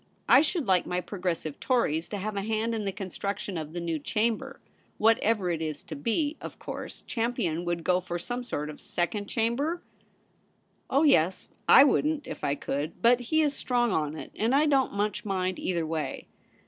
[0.27, 3.79] I should Hke my Progressive Tories to have a hand in the construction of the
[3.79, 4.59] new Chamber,
[4.97, 9.27] whatever it is to be— of course Champion would eo for some sort of Second
[9.27, 9.83] Chamber
[10.89, 14.93] ?''Oh yes;/ wouldn't, if I could; but he is strong on it, and I don't
[14.95, 16.25] much mind either way.'